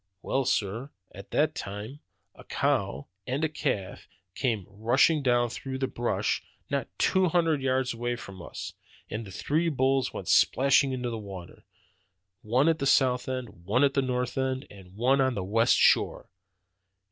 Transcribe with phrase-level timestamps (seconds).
[0.23, 1.61] "Well, sir, at that,
[2.33, 7.93] a cow and a calf came rushing down through the brush not two hundred yards
[7.93, 8.73] away from us,
[9.11, 11.65] and the three bulls went splash into the water,
[12.41, 15.75] one at the south end, one at the north end, and one on the west
[15.77, 16.31] shore.